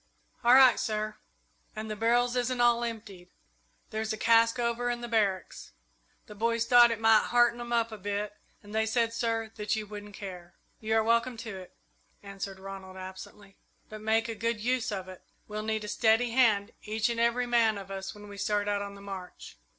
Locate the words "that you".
9.57-9.85